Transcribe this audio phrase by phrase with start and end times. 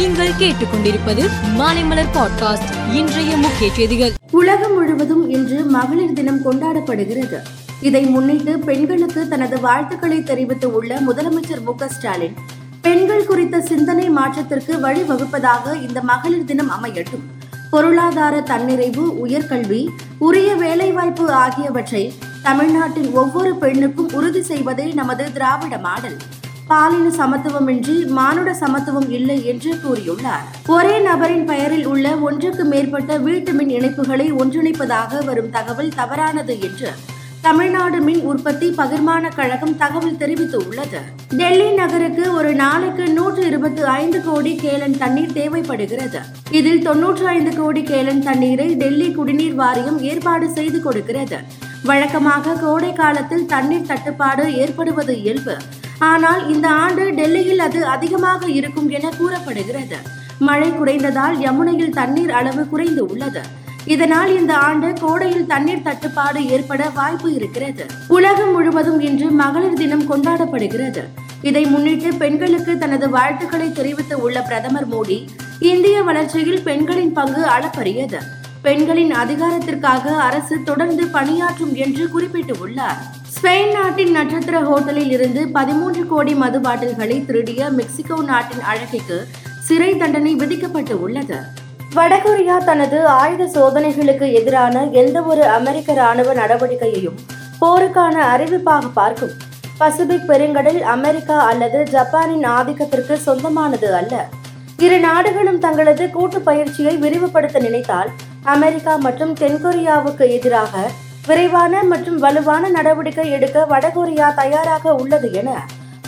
[0.00, 1.28] நீங்கள் கேட்டுக்கொண்டிருப்பது
[1.58, 4.12] மாலைமலர் பாட்காஸ்ட் இன்றைய முக்கிய செய்திகள்.
[4.30, 7.38] உலகம் முழுவதும் இன்று மகளிர் தினம் கொண்டாடப்படுகிறது.
[7.80, 12.34] இதை முன்னிட்டு பெண்களுக்கு தனது வாழ்த்துக்களை தெரிவித்துள்ள முதலமைச்சர் மு ஸ்டாலின்
[12.80, 17.26] பெண்கள் குறித்த சிந்தனை மாற்றத்திற்கு வழிவகுப்பதாக இந்த மகளிர் தினம் அமையட்டும்.
[17.70, 19.88] பொருளாதார தன்னிறைவு உயர்கல்வி
[20.18, 26.16] உரிய வேலைவாய்ப்பு ஆகியவற்றை தமிழ்நாட்டின் ஒவ்வொரு பெண்ணுக்கும் உறுதி செய்வதே நமது திராவிட மாடல்.
[26.70, 30.44] பாலின சமத்துவமின்றி மானுட சமத்துவம் இல்லை என்று கூறியுள்ளார்.
[30.66, 36.90] ஒரே நபரின் பெயரில் உள்ள ஒன்றுக்கு மேற்பட்ட வீட்டு மின் இணைப்புகளை ஒன்றிணைப்பதாக வரும் தகவல் தவறானது என்று
[37.40, 41.00] தமிழ்நாடு மின் உற்பத்தி பகிர்மான கழகம் தகவல் தெரிவித்துள்ளது.
[41.36, 46.20] டெல்லி நகருக்கு ஒரு நாளைக்கு நூற்று இருபத்தி ஐந்து கோடி கேலன் தண்ணீர் தேவைப்படுகிறது.
[46.50, 51.40] இதில் தொன்னூற்று ஐந்து கோடி கேலன் தண்ணீரை டெல்லி குடிநீர் வாரியம் ஏற்பாடு செய்து கொடுக்கிறது.
[51.84, 55.56] வழக்கமாக கோடை காலத்தில் தண்ணீர் தட்டுப்பாடு ஏற்படுவது இயல்பு.
[56.00, 59.98] ஆனால் இந்த ஆண்டு டெல்லியில் அது அதிகமாக இருக்கும் என கூறப்படுகிறது.
[60.38, 63.42] மழை குறைந்ததால் யமுனையில் தண்ணீர் அளவு குறைந்து உள்ளது.
[63.84, 67.86] இதனால் இந்த ஆண்டு கோடையில் தண்ணீர் தட்டுப்பாடு ஏற்பட வாய்ப்பு இருக்கிறது.
[68.08, 71.04] உலகம் முழுவதும் இன்று மகளிர் தினம் கொண்டாடப்படுகிறது.
[71.42, 78.20] இதை முன்னிட்டு பெண்களுக்கு தனது வாழ்த்துக்களை தெரிவித்து உள்ள பிரதமர் மோடி இந்திய வளர்ச்சியில் பெண்களின் பங்கு அளப்பரியது.
[78.62, 86.58] பெண்களின் அதிகாரத்திற்காக அரசு தொடர்ந்து பணியாற்றும் என்று குறிப்பிட்டுள்ளார் ஸ்பெயின் நாட்டின் நட்சத்திர ஹோட்டலில் இருந்து பதிமூன்று கோடி மது
[86.60, 89.16] பாட்டில்களை திருடிய மெக்சிகோ நாட்டின் அழகிக்கு
[89.66, 91.38] சிறை தண்டனை விதிக்கப்பட்டு உள்ளது.
[91.96, 97.18] வடகொரியா தனது ஆயுத சோதனைகளுக்கு எதிரான எந்த ஒரு அமெரிக்க ராணுவ நடவடிக்கையையும்
[97.60, 99.34] போருக்கான அறிவிப்பாக பார்க்கும்.
[99.78, 104.14] பசிபிக் பெருங்கடல் அமெரிக்கா அல்லது ஜப்பானின் ஆதிக்கத்திற்கு சொந்தமானது அல்ல.
[104.86, 108.10] இரு நாடுகளும் தங்களது கூட்டு பயிற்சியை விரிவுபடுத்த நினைத்தால்
[108.56, 110.90] அமெரிக்கா மற்றும் தென்கொரியாவுக்கு எதிராக
[111.30, 115.50] விரைவான மற்றும் வலுவான நடவடிக்கை எடுக்க வடகொரியா தயாராக உள்ளது என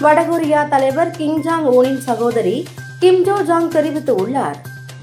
[0.05, 2.57] வடகொரியா தலைவர் கிம் ஜாங் ஊனின் சகோதரி
[3.03, 4.59] கிம் ஜோ ஜாங் தெரிவித்துள்ளார்.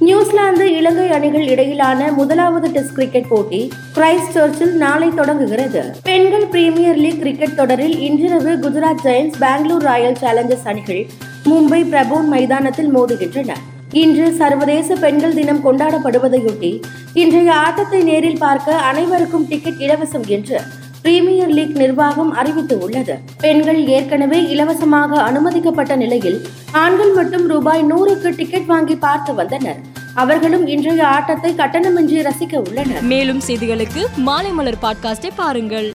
[0.07, 3.61] நியூசிலாந்து இலங்கை அணிகள் இடையிலான முதலாவது டெஸ்ட் கிரிக்கெட் போட்டி
[3.95, 5.81] கிரைஸ்ட் சர்ச்சில் நாளை தொடங்குகிறது.
[6.09, 11.03] பெண்கள் பிரீமியர் லீக் கிரிக்கெட் தொடரில் இன்றிரவு Gujarat Giants Bangalore Royal Challengers அணிகள்
[11.49, 13.53] மும்பை பிரபோன் மைதானத்தில் மோதுகின்றன.
[13.93, 16.69] இன்று சர்வதேச பெண்கள் தினம் கொண்டாடப்படுவதையொட்டி
[17.13, 20.57] இன்றைய ஆட்டத்தை நேரில் பார்க்க அனைவருக்கும் டிக்கெட் இலவசம் என்று
[21.01, 26.39] பிரீமியர் லீக் நிர்வாகம் அறிவித்து உள்ளது பெண்கள் ஏற்கனவே இலவசமாக அனுமதிக்கப்பட்ட நிலையில்
[26.71, 29.79] ஆண்கள் மட்டும் ரூபாய் நூறுக்கு டிக்கெட் வாங்கி பார்த்து வந்தனர்.
[30.15, 33.01] அவர்களும் இன்றைய ஆட்டத்தை கட்டணமின்றி ரசிக்க உள்ளனர்.
[33.01, 35.87] மேலும் செய்திகளுக்கு மாலைமலர் பாட்காஸ்டை பாருங்கள்.